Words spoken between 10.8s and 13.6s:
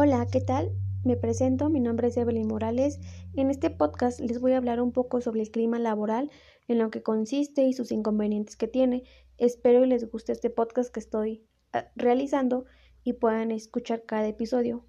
que estoy ah, realizando y puedan